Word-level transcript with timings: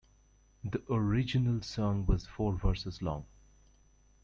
The 0.63 0.81
original 0.91 1.61
song 1.61 2.07
was 2.07 2.25
four 2.25 2.53
verses 2.53 3.03
long. 3.03 3.25